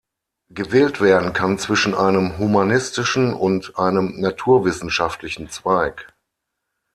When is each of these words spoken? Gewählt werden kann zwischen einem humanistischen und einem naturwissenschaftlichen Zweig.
Gewählt 0.49 0.99
werden 0.99 1.31
kann 1.31 1.59
zwischen 1.59 1.93
einem 1.93 2.39
humanistischen 2.39 3.35
und 3.35 3.77
einem 3.77 4.19
naturwissenschaftlichen 4.19 5.51
Zweig. 5.51 6.11